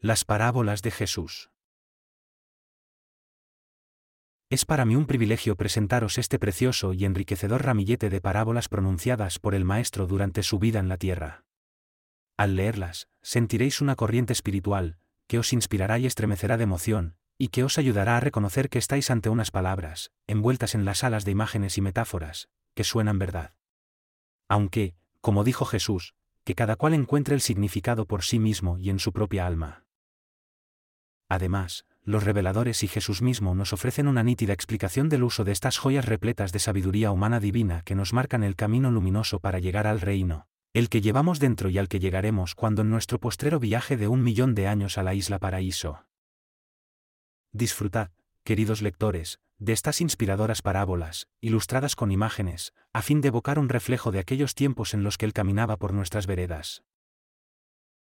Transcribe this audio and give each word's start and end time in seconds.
Las 0.00 0.24
parábolas 0.24 0.82
de 0.82 0.92
Jesús. 0.92 1.50
Es 4.48 4.64
para 4.64 4.84
mí 4.84 4.94
un 4.94 5.06
privilegio 5.06 5.56
presentaros 5.56 6.18
este 6.18 6.38
precioso 6.38 6.92
y 6.92 7.04
enriquecedor 7.04 7.64
ramillete 7.64 8.08
de 8.08 8.20
parábolas 8.20 8.68
pronunciadas 8.68 9.40
por 9.40 9.56
el 9.56 9.64
Maestro 9.64 10.06
durante 10.06 10.44
su 10.44 10.60
vida 10.60 10.78
en 10.78 10.88
la 10.88 10.98
tierra. 10.98 11.44
Al 12.36 12.54
leerlas, 12.54 13.08
sentiréis 13.22 13.80
una 13.80 13.96
corriente 13.96 14.32
espiritual, 14.32 14.98
que 15.26 15.40
os 15.40 15.52
inspirará 15.52 15.98
y 15.98 16.06
estremecerá 16.06 16.56
de 16.58 16.62
emoción, 16.62 17.16
y 17.36 17.48
que 17.48 17.64
os 17.64 17.76
ayudará 17.76 18.18
a 18.18 18.20
reconocer 18.20 18.68
que 18.68 18.78
estáis 18.78 19.10
ante 19.10 19.30
unas 19.30 19.50
palabras, 19.50 20.12
envueltas 20.28 20.76
en 20.76 20.84
las 20.84 21.02
alas 21.02 21.24
de 21.24 21.32
imágenes 21.32 21.76
y 21.76 21.80
metáforas, 21.80 22.48
que 22.76 22.84
suenan 22.84 23.18
verdad. 23.18 23.52
Aunque, 24.48 24.94
como 25.20 25.42
dijo 25.42 25.64
Jesús, 25.64 26.14
que 26.44 26.54
cada 26.54 26.76
cual 26.76 26.94
encuentre 26.94 27.34
el 27.34 27.40
significado 27.40 28.06
por 28.06 28.22
sí 28.22 28.38
mismo 28.38 28.78
y 28.78 28.90
en 28.90 29.00
su 29.00 29.12
propia 29.12 29.44
alma. 29.44 29.87
Además, 31.28 31.84
los 32.04 32.24
reveladores 32.24 32.82
y 32.82 32.88
Jesús 32.88 33.20
mismo 33.20 33.54
nos 33.54 33.72
ofrecen 33.74 34.08
una 34.08 34.22
nítida 34.22 34.54
explicación 34.54 35.08
del 35.10 35.24
uso 35.24 35.44
de 35.44 35.52
estas 35.52 35.76
joyas 35.76 36.06
repletas 36.06 36.52
de 36.52 36.58
sabiduría 36.58 37.10
humana 37.10 37.38
divina 37.38 37.82
que 37.84 37.94
nos 37.94 38.14
marcan 38.14 38.42
el 38.42 38.56
camino 38.56 38.90
luminoso 38.90 39.40
para 39.40 39.58
llegar 39.58 39.86
al 39.86 40.00
reino, 40.00 40.46
el 40.72 40.88
que 40.88 41.02
llevamos 41.02 41.38
dentro 41.38 41.68
y 41.68 41.76
al 41.76 41.88
que 41.88 42.00
llegaremos 42.00 42.54
cuando 42.54 42.82
en 42.82 42.90
nuestro 42.90 43.20
postrero 43.20 43.60
viaje 43.60 43.96
de 43.96 44.08
un 44.08 44.22
millón 44.22 44.54
de 44.54 44.68
años 44.68 44.96
a 44.96 45.02
la 45.02 45.12
isla 45.14 45.38
paraíso. 45.38 46.06
Disfrutad, 47.52 48.10
queridos 48.42 48.80
lectores, 48.80 49.38
de 49.58 49.72
estas 49.72 50.00
inspiradoras 50.00 50.62
parábolas, 50.62 51.28
ilustradas 51.40 51.96
con 51.96 52.12
imágenes, 52.12 52.72
a 52.92 53.02
fin 53.02 53.20
de 53.20 53.28
evocar 53.28 53.58
un 53.58 53.68
reflejo 53.68 54.12
de 54.12 54.20
aquellos 54.20 54.54
tiempos 54.54 54.94
en 54.94 55.02
los 55.02 55.18
que 55.18 55.26
él 55.26 55.32
caminaba 55.32 55.76
por 55.76 55.92
nuestras 55.92 56.26
veredas. 56.26 56.84